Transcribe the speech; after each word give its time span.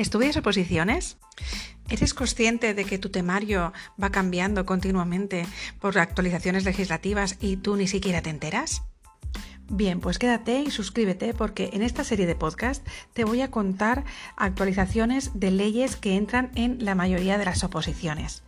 ¿Estudias 0.00 0.38
oposiciones? 0.38 1.18
¿Eres 1.90 2.14
consciente 2.14 2.72
de 2.72 2.86
que 2.86 2.98
tu 2.98 3.10
temario 3.10 3.74
va 4.02 4.08
cambiando 4.08 4.64
continuamente 4.64 5.46
por 5.78 5.98
actualizaciones 5.98 6.64
legislativas 6.64 7.36
y 7.38 7.58
tú 7.58 7.76
ni 7.76 7.86
siquiera 7.86 8.22
te 8.22 8.30
enteras? 8.30 8.80
Bien, 9.68 10.00
pues 10.00 10.18
quédate 10.18 10.62
y 10.62 10.70
suscríbete 10.70 11.34
porque 11.34 11.68
en 11.74 11.82
esta 11.82 12.02
serie 12.02 12.24
de 12.24 12.34
podcast 12.34 12.82
te 13.12 13.24
voy 13.24 13.42
a 13.42 13.50
contar 13.50 14.04
actualizaciones 14.36 15.32
de 15.34 15.50
leyes 15.50 15.96
que 15.96 16.16
entran 16.16 16.50
en 16.54 16.82
la 16.82 16.94
mayoría 16.94 17.36
de 17.36 17.44
las 17.44 17.62
oposiciones, 17.62 18.42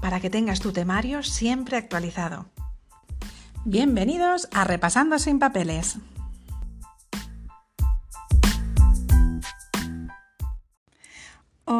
para 0.00 0.18
que 0.18 0.30
tengas 0.30 0.58
tu 0.58 0.72
temario 0.72 1.22
siempre 1.22 1.76
actualizado. 1.76 2.46
Bienvenidos 3.64 4.48
a 4.52 4.64
Repasando 4.64 5.20
sin 5.20 5.38
Papeles. 5.38 5.98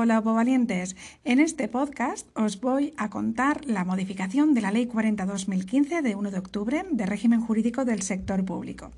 Hola 0.02 0.20
valientes. 0.20 0.96
En 1.22 1.38
este 1.38 1.68
podcast 1.68 2.26
os 2.36 2.60
voy 2.60 2.92
a 2.96 3.08
contar 3.08 3.64
la 3.66 3.84
modificación 3.84 4.52
de 4.52 4.60
la 4.60 4.72
Ley 4.72 4.88
40-2015 4.88 6.02
de 6.02 6.16
1 6.16 6.30
de 6.32 6.38
octubre 6.38 6.84
de 6.90 7.06
régimen 7.06 7.40
jurídico 7.40 7.84
del 7.84 8.02
sector 8.02 8.44
público. 8.44 8.90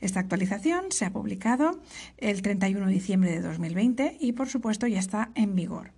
Esta 0.00 0.20
actualización 0.20 0.86
se 0.88 1.04
ha 1.04 1.12
publicado 1.12 1.82
el 2.16 2.40
31 2.40 2.86
de 2.86 2.92
diciembre 2.94 3.30
de 3.30 3.42
2020 3.42 4.16
y 4.20 4.32
por 4.32 4.48
supuesto 4.48 4.86
ya 4.86 5.00
está 5.00 5.32
en 5.34 5.54
vigor. 5.54 5.92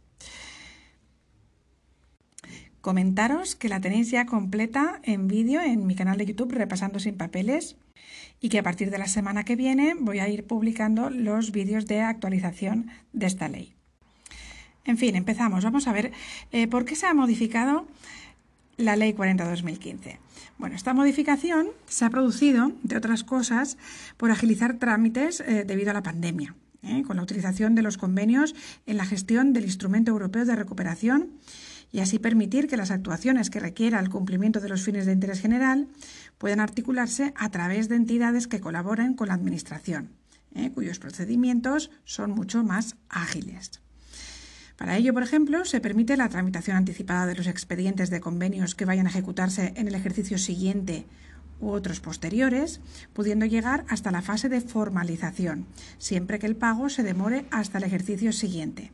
Comentaros 2.81 3.55
que 3.55 3.69
la 3.69 3.81
tenéis 3.81 4.11
ya 4.11 4.27
completa 4.27 4.99
en 5.05 5.29
vídeo 5.29 5.61
en 5.61 5.87
mi 5.87 5.95
canal 5.95 6.19
de 6.19 6.27
YouTube 6.27 6.55
Repasando 6.55 6.99
sin 6.99 7.17
papeles 7.17 7.77
y 8.41 8.49
que 8.49 8.59
a 8.59 8.65
partir 8.65 8.91
de 8.91 8.99
la 8.99 9.07
semana 9.07 9.45
que 9.45 9.55
viene 9.55 9.95
voy 9.97 10.19
a 10.19 10.29
ir 10.29 10.45
publicando 10.45 11.09
los 11.09 11.53
vídeos 11.53 11.87
de 11.87 12.01
actualización 12.01 12.91
de 13.13 13.27
esta 13.27 13.47
ley. 13.47 13.77
En 14.85 14.99
fin, 14.99 15.17
empezamos. 15.17 15.65
Vamos 15.65 15.87
a 15.89 15.93
ver 15.93 16.13
eh, 16.53 16.69
por 16.69 16.85
qué 16.85 16.95
se 16.95 17.07
ha 17.07 17.15
modificado 17.15 17.87
la 18.77 18.97
Ley 18.97 19.13
40-2015. 19.15 20.19
Bueno, 20.59 20.77
esta 20.77 20.95
modificación 20.95 21.69
se 21.87 22.05
ha 22.05 22.11
producido, 22.11 22.67
entre 22.83 22.99
otras 22.99 23.25
cosas, 23.25 23.79
por 24.17 24.31
agilizar 24.31 24.79
trámites 24.79 25.41
eh, 25.41 25.65
debido 25.67 25.91
a 25.91 25.95
la 25.95 26.03
pandemia, 26.03 26.55
¿eh? 26.83 27.03
con 27.07 27.17
la 27.17 27.23
utilización 27.23 27.75
de 27.75 27.83
los 27.83 27.97
convenios 27.97 28.55
en 28.87 28.97
la 28.97 29.07
gestión 29.07 29.53
del 29.53 29.65
Instrumento 29.65 30.11
Europeo 30.11 30.45
de 30.45 30.57
Recuperación 30.57 31.31
y 31.91 32.01
así 32.01 32.19
permitir 32.19 32.67
que 32.67 32.77
las 32.77 32.91
actuaciones 32.91 33.51
que 33.51 33.61
requiera 33.61 34.01
el 34.01 34.11
cumplimiento 34.11 34.61
de 34.61 34.69
los 34.69 34.83
fines 34.83 35.07
de 35.07 35.13
interés 35.13 35.41
general 35.41 35.87
puedan 36.39 36.61
articularse 36.61 37.33
a 37.37 37.51
través 37.51 37.89
de 37.89 37.97
entidades 37.97 38.49
que 38.49 38.61
colaboren 38.61 39.15
con 39.15 39.29
la 39.29 39.35
Administración, 39.35 40.11
cuyos 40.75 40.99
procedimientos 40.99 41.93
son 42.05 42.33
mucho 42.33 42.65
más 42.65 42.97
ágiles. 43.09 43.84
Para 44.77 44.97
ello, 44.97 45.15
por 45.15 45.23
ejemplo, 45.23 45.65
se 45.65 45.81
permite 45.81 46.17
la 46.17 46.29
tramitación 46.29 46.77
anticipada 46.77 47.27
de 47.27 47.37
los 47.37 47.47
expedientes 47.47 48.11
de 48.11 48.21
convenios 48.21 48.75
que 48.75 48.85
vayan 48.85 49.07
a 49.07 49.11
ejecutarse 49.11 49.73
en 49.77 49.87
el 49.87 49.95
ejercicio 49.95 50.37
siguiente 50.37 51.07
u 51.61 51.71
otros 51.71 52.01
posteriores, 52.01 52.81
pudiendo 53.13 53.47
llegar 53.47 53.85
hasta 53.89 54.11
la 54.11 54.23
fase 54.23 54.49
de 54.49 54.61
formalización, 54.61 55.67
siempre 55.99 56.39
que 56.39 56.47
el 56.47 56.57
pago 56.57 56.89
se 56.89 57.05
demore 57.05 57.47
hasta 57.51 57.79
el 57.79 57.85
ejercicio 57.85 58.33
siguiente. 58.33 58.93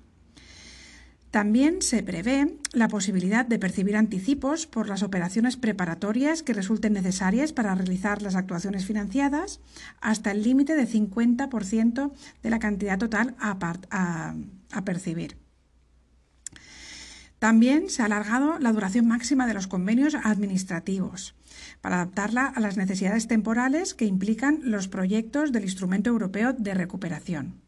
También 1.30 1.80
se 1.80 2.02
prevé 2.02 2.56
la 2.72 2.88
posibilidad 2.88 3.46
de 3.46 3.60
percibir 3.60 3.96
anticipos 3.96 4.66
por 4.66 4.88
las 4.88 5.04
operaciones 5.04 5.56
preparatorias 5.56 6.42
que 6.42 6.52
resulten 6.52 6.92
necesarias 6.92 7.52
para 7.52 7.74
realizar 7.74 8.20
las 8.20 8.34
actuaciones 8.34 8.84
financiadas 8.84 9.60
hasta 10.00 10.32
el 10.32 10.42
límite 10.42 10.74
de 10.74 10.88
50% 10.88 12.12
de 12.42 12.50
la 12.50 12.58
cantidad 12.58 12.98
total 12.98 13.36
a, 13.38 14.34
a 14.72 14.84
percibir. 14.84 15.36
También 17.40 17.88
se 17.88 18.02
ha 18.02 18.04
alargado 18.04 18.58
la 18.58 18.70
duración 18.70 19.08
máxima 19.08 19.46
de 19.46 19.54
los 19.54 19.66
convenios 19.66 20.14
administrativos 20.14 21.34
para 21.80 21.96
adaptarla 21.96 22.44
a 22.44 22.60
las 22.60 22.76
necesidades 22.76 23.28
temporales 23.28 23.94
que 23.94 24.04
implican 24.04 24.60
los 24.62 24.88
proyectos 24.88 25.50
del 25.50 25.62
Instrumento 25.62 26.10
Europeo 26.10 26.52
de 26.52 26.74
Recuperación. 26.74 27.62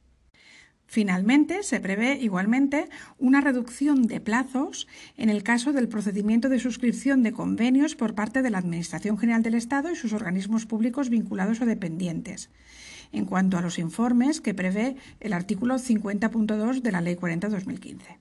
Finalmente, 0.84 1.62
se 1.62 1.80
prevé 1.80 2.18
igualmente 2.20 2.90
una 3.18 3.40
reducción 3.40 4.02
de 4.02 4.20
plazos 4.20 4.86
en 5.16 5.30
el 5.30 5.42
caso 5.42 5.72
del 5.72 5.88
procedimiento 5.88 6.50
de 6.50 6.58
suscripción 6.58 7.22
de 7.22 7.32
convenios 7.32 7.94
por 7.94 8.14
parte 8.14 8.42
de 8.42 8.50
la 8.50 8.58
Administración 8.58 9.16
General 9.16 9.42
del 9.42 9.54
Estado 9.54 9.90
y 9.90 9.96
sus 9.96 10.12
organismos 10.12 10.66
públicos 10.66 11.08
vinculados 11.08 11.62
o 11.62 11.64
dependientes, 11.64 12.50
en 13.10 13.24
cuanto 13.24 13.56
a 13.56 13.62
los 13.62 13.78
informes 13.78 14.42
que 14.42 14.52
prevé 14.52 14.96
el 15.20 15.32
artículo 15.32 15.76
50.2 15.76 16.82
de 16.82 16.92
la 16.92 17.00
Ley 17.00 17.16
40-2015. 17.16 18.18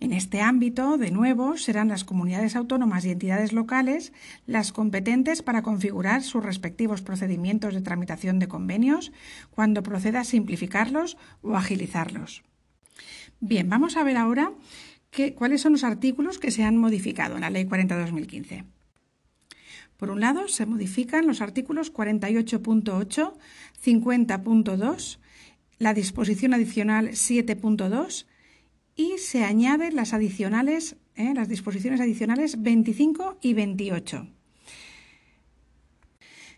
En 0.00 0.14
este 0.14 0.40
ámbito, 0.40 0.96
de 0.96 1.10
nuevo, 1.10 1.58
serán 1.58 1.88
las 1.88 2.04
comunidades 2.04 2.56
autónomas 2.56 3.04
y 3.04 3.10
entidades 3.10 3.52
locales 3.52 4.14
las 4.46 4.72
competentes 4.72 5.42
para 5.42 5.60
configurar 5.60 6.22
sus 6.22 6.42
respectivos 6.42 7.02
procedimientos 7.02 7.74
de 7.74 7.82
tramitación 7.82 8.38
de 8.38 8.48
convenios 8.48 9.12
cuando 9.50 9.82
proceda 9.82 10.20
a 10.20 10.24
simplificarlos 10.24 11.18
o 11.42 11.54
agilizarlos. 11.54 12.42
Bien, 13.40 13.68
vamos 13.68 13.98
a 13.98 14.02
ver 14.02 14.16
ahora 14.16 14.54
cuáles 15.36 15.60
son 15.60 15.72
los 15.72 15.84
artículos 15.84 16.38
que 16.38 16.50
se 16.50 16.64
han 16.64 16.78
modificado 16.78 17.34
en 17.34 17.42
la 17.42 17.50
Ley 17.50 17.66
40-2015. 17.66 18.64
Por 19.98 20.10
un 20.10 20.20
lado, 20.20 20.48
se 20.48 20.64
modifican 20.64 21.26
los 21.26 21.42
artículos 21.42 21.92
48.8, 21.92 23.34
50.2, 23.84 25.18
la 25.78 25.92
disposición 25.92 26.54
adicional 26.54 27.10
7.2 27.10 28.24
y 29.00 29.16
se 29.16 29.44
añaden 29.44 29.96
las 29.96 30.12
adicionales, 30.12 30.96
¿eh? 31.16 31.32
las 31.34 31.48
disposiciones 31.48 32.02
adicionales 32.02 32.60
25 32.60 33.38
y 33.40 33.54
28. 33.54 34.26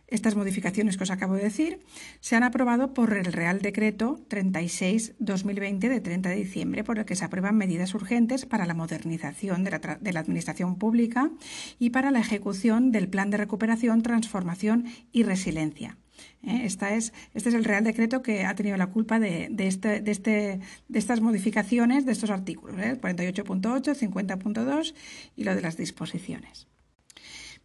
Estas 0.09 0.35
modificaciones 0.35 0.97
que 0.97 1.05
os 1.05 1.13
acabo 1.13 1.35
de 1.35 1.45
decir 1.45 1.79
se 2.19 2.35
han 2.35 2.43
aprobado 2.43 2.95
por 2.95 3.17
el 3.17 3.33
Real 3.33 3.63
Decreto 3.63 4.19
36-2020 4.29 5.89
de 5.89 6.01
30 6.01 6.31
de 6.31 6.35
diciembre, 6.35 6.83
por 6.83 6.99
el 6.99 7.05
que 7.05 7.15
se 7.15 7.25
aprueban 7.25 7.57
medidas 7.57 7.95
urgentes 7.95 8.45
para 8.45 8.67
la 8.67 8.75
modernización 8.75 9.63
de 9.63 9.71
la, 9.71 9.99
de 10.01 10.13
la, 10.13 10.21
Administración 10.21 10.77
Pública 10.77 11.31
y 11.79 11.91
para 11.91 12.11
la 12.11 12.19
ejecución 12.19 12.91
del 12.91 13.09
Plan 13.09 13.31
de 13.31 13.37
Recuperación, 13.37 14.03
Transformación 14.03 14.87
y 15.13 15.23
Resiliencia. 15.23 15.97
¿Eh? 16.43 16.63
Esta 16.65 16.95
es, 16.95 17.13
este 17.35 17.49
es 17.49 17.55
el 17.55 17.65
Real 17.65 17.85
Decreto 17.85 18.23
que 18.23 18.45
ha 18.45 18.55
tenido 18.55 18.77
la 18.77 18.89
culpa 18.89 19.19
de, 19.19 19.51
este, 19.59 20.01
de, 20.01 20.11
este, 20.11 20.61
de 20.89 20.99
estas 20.99 21.21
modificaciones 21.21 22.05
de 22.07 22.13
estos 22.13 22.31
artículos, 22.31 22.79
¿eh? 22.79 22.99
48.8, 23.01 23.95
50.2 23.95 24.95
y 25.37 25.45
lo 25.45 25.55
de 25.55 25.63
las 25.63 25.77
disposiciones. 25.77 26.67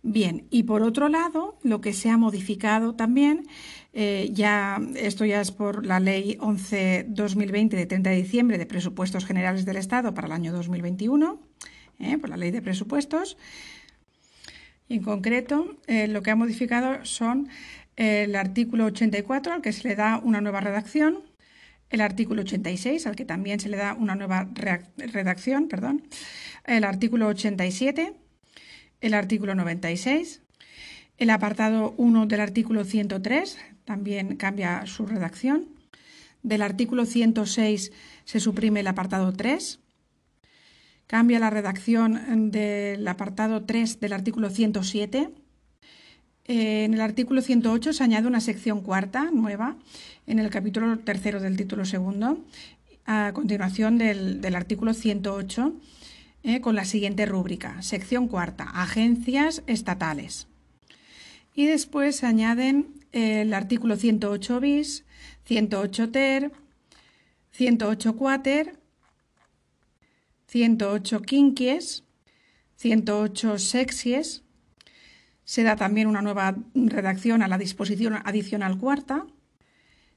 Bien, 0.03 0.47
y 0.51 0.63
por 0.63 0.83
otro 0.83 1.09
lado, 1.09 1.57
lo 1.63 1.81
que 1.81 1.91
se 1.91 2.09
ha 2.09 2.17
modificado 2.17 2.95
también, 2.95 3.47
eh, 3.93 4.29
ya 4.31 4.79
esto 4.95 5.25
ya 5.25 5.41
es 5.41 5.51
por 5.51 5.85
la 5.85 5.99
Ley 5.99 6.37
11-2020 6.39 7.69
de 7.69 7.85
30 7.87 8.09
de 8.11 8.15
diciembre 8.15 8.57
de 8.57 8.65
Presupuestos 8.65 9.25
Generales 9.25 9.65
del 9.65 9.75
Estado 9.75 10.13
para 10.13 10.27
el 10.27 10.33
año 10.33 10.53
2021, 10.53 11.41
¿eh? 11.99 12.17
por 12.19 12.29
la 12.29 12.37
Ley 12.37 12.51
de 12.51 12.61
Presupuestos. 12.61 13.37
En 14.87 15.03
concreto, 15.03 15.77
eh, 15.87 16.07
lo 16.07 16.21
que 16.21 16.31
ha 16.31 16.35
modificado 16.35 17.03
son 17.03 17.49
el 17.97 18.35
artículo 18.35 18.85
84, 18.85 19.53
al 19.53 19.61
que 19.61 19.73
se 19.73 19.87
le 19.87 19.95
da 19.95 20.21
una 20.23 20.39
nueva 20.39 20.61
redacción, 20.61 21.23
el 21.89 22.01
artículo 22.01 22.43
86, 22.43 23.07
al 23.07 23.15
que 23.15 23.25
también 23.25 23.59
se 23.59 23.69
le 23.69 23.77
da 23.77 23.93
una 23.93 24.15
nueva 24.15 24.49
redacción, 24.97 25.67
perdón, 25.67 26.03
el 26.65 26.83
artículo 26.83 27.27
87, 27.27 28.13
el 29.01 29.13
artículo 29.13 29.55
96, 29.55 30.41
el 31.17 31.29
apartado 31.31 31.95
1 31.97 32.27
del 32.27 32.39
artículo 32.39 32.83
103 32.83 33.57
también 33.85 34.37
cambia 34.37 34.85
su 34.85 35.07
redacción. 35.07 35.69
Del 36.43 36.61
artículo 36.61 37.05
106 37.05 37.91
se 38.25 38.39
suprime 38.39 38.81
el 38.81 38.87
apartado 38.87 39.33
3. 39.33 39.79
Cambia 41.07 41.39
la 41.39 41.49
redacción 41.49 42.51
del 42.51 43.07
apartado 43.07 43.65
3 43.65 43.99
del 43.99 44.13
artículo 44.13 44.51
107 44.51 45.31
en 46.47 46.93
el 46.93 47.01
artículo 47.01 47.41
108 47.41 47.93
se 47.93 48.03
añade 48.03 48.27
una 48.27 48.39
sección 48.39 48.81
cuarta 48.81 49.29
nueva 49.31 49.75
en 50.27 50.39
el 50.39 50.49
capítulo 50.49 50.97
tercero 50.99 51.41
del 51.41 51.57
título 51.57 51.83
segundo, 51.83 52.43
a 53.05 53.31
continuación 53.33 53.97
del, 53.97 54.55
artículo 54.55 54.93
108, 54.93 55.73
eh, 56.43 56.61
con 56.61 56.75
la 56.75 56.85
siguiente 56.85 57.25
rúbrica. 57.25 57.81
Sección 57.81 58.27
cuarta, 58.27 58.63
agencias 58.63 59.63
estatales. 59.67 60.47
Y 61.53 61.65
después 61.65 62.17
se 62.17 62.27
añaden 62.27 62.93
el 63.11 63.53
artículo 63.53 63.95
108 63.95 64.59
bis, 64.59 65.05
108 65.45 66.11
ter, 66.11 66.51
108 67.51 68.15
quater, 68.15 68.79
108 70.47 71.21
quinquies, 71.23 72.03
108 72.75 73.57
sexies, 73.57 74.43
se 75.47 75.63
da 75.63 75.77
también 75.77 76.07
una 76.07 76.21
nueva 76.21 76.57
redacción 76.75 77.41
a 77.41 77.47
la 77.47 77.57
disposición 77.57 78.15
adicional 78.25 78.77
cuarta. 78.77 79.25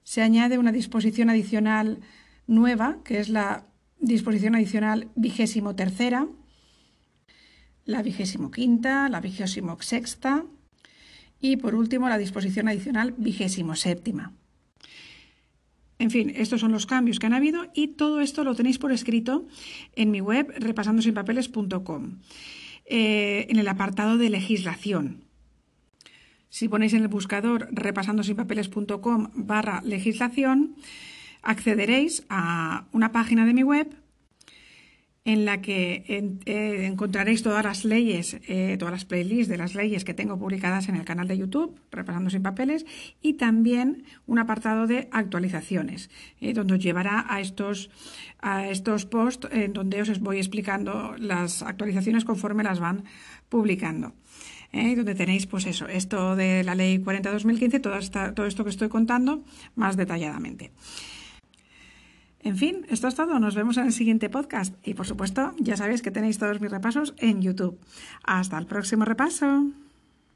Se 0.02 0.22
añade 0.22 0.58
una 0.58 0.72
disposición 0.72 1.30
adicional 1.30 2.00
nueva, 2.48 2.98
que 3.04 3.20
es 3.20 3.28
la 3.28 3.64
disposición 4.00 4.56
adicional 4.56 5.06
vigésimo 5.14 5.76
tercera, 5.76 6.26
la 7.84 8.02
vigésimo 8.02 8.50
quinta, 8.50 9.08
la 9.08 9.20
vigésimo 9.20 9.80
sexta 9.80 10.46
y 11.40 11.58
por 11.58 11.76
último 11.76 12.08
la 12.08 12.18
disposición 12.18 12.66
adicional 12.66 13.14
vigésimo 13.16 13.76
séptima. 13.76 14.32
En 16.00 16.10
fin, 16.10 16.32
estos 16.34 16.60
son 16.60 16.72
los 16.72 16.86
cambios 16.86 17.20
que 17.20 17.26
han 17.26 17.34
habido 17.34 17.70
y 17.72 17.88
todo 17.88 18.20
esto 18.20 18.42
lo 18.42 18.56
tenéis 18.56 18.78
por 18.78 18.90
escrito 18.90 19.46
en 19.94 20.10
mi 20.10 20.20
web 20.20 20.52
repasandosinpapeles.com, 20.58 22.18
eh, 22.90 23.46
en 23.48 23.58
el 23.58 23.68
apartado 23.68 24.18
de 24.18 24.30
legislación. 24.30 25.24
Si 26.48 26.68
ponéis 26.68 26.92
en 26.92 27.02
el 27.02 27.08
buscador 27.08 27.68
repasandosinpapeles.com 27.70 29.30
barra 29.34 29.80
legislación, 29.84 30.74
accederéis 31.42 32.24
a 32.28 32.86
una 32.92 33.12
página 33.12 33.46
de 33.46 33.54
mi 33.54 33.62
web 33.62 33.86
en 35.32 35.44
la 35.44 35.60
que 35.60 36.04
eh, 36.08 36.86
encontraréis 36.86 37.44
todas 37.44 37.64
las 37.64 37.84
leyes, 37.84 38.36
eh, 38.48 38.76
todas 38.78 38.90
las 38.90 39.04
playlists 39.04 39.48
de 39.48 39.58
las 39.58 39.76
leyes 39.76 40.04
que 40.04 40.12
tengo 40.12 40.36
publicadas 40.38 40.88
en 40.88 40.96
el 40.96 41.04
canal 41.04 41.28
de 41.28 41.38
YouTube, 41.38 41.78
Repasando 41.92 42.30
sin 42.30 42.42
Papeles, 42.42 42.84
y 43.22 43.34
también 43.34 44.04
un 44.26 44.40
apartado 44.40 44.88
de 44.88 45.08
actualizaciones, 45.12 46.10
eh, 46.40 46.52
donde 46.52 46.74
os 46.74 46.80
llevará 46.80 47.26
a 47.28 47.40
estos, 47.40 47.90
a 48.40 48.66
estos 48.68 49.06
posts 49.06 49.48
en 49.52 49.72
donde 49.72 50.02
os 50.02 50.18
voy 50.18 50.38
explicando 50.38 51.14
las 51.16 51.62
actualizaciones 51.62 52.24
conforme 52.24 52.64
las 52.64 52.80
van 52.80 53.04
publicando. 53.48 54.14
donde 54.72 55.14
tenéis, 55.14 55.46
pues 55.46 55.66
eso, 55.66 55.88
esto 55.88 56.36
de 56.36 56.62
la 56.62 56.74
ley 56.74 56.98
40-2015, 56.98 57.80
todo, 57.80 57.98
todo 58.34 58.46
esto 58.46 58.64
que 58.64 58.70
estoy 58.70 58.88
contando 58.88 59.42
más 59.74 59.96
detalladamente. 59.96 60.70
En 62.42 62.56
fin, 62.56 62.86
esto 62.88 63.08
es 63.08 63.14
todo. 63.14 63.38
Nos 63.38 63.54
vemos 63.54 63.76
en 63.76 63.86
el 63.86 63.92
siguiente 63.92 64.30
podcast. 64.30 64.74
Y 64.86 64.94
por 64.94 65.06
supuesto, 65.06 65.52
ya 65.58 65.76
sabéis 65.76 66.02
que 66.02 66.10
tenéis 66.10 66.38
todos 66.38 66.60
mis 66.60 66.70
repasos 66.70 67.14
en 67.18 67.42
YouTube. 67.42 67.78
Hasta 68.24 68.56
el 68.58 68.66
próximo 68.66 69.04
repaso. 69.04 69.66